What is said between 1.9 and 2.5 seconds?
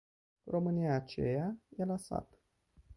sat.